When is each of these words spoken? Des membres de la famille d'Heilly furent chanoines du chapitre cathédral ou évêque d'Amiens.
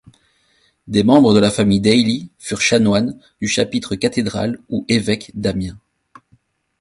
Des 0.87 1.03
membres 1.03 1.31
de 1.31 1.37
la 1.39 1.51
famille 1.51 1.79
d'Heilly 1.79 2.31
furent 2.39 2.59
chanoines 2.63 3.21
du 3.39 3.47
chapitre 3.47 3.93
cathédral 3.95 4.59
ou 4.69 4.83
évêque 4.89 5.29
d'Amiens. 5.35 5.77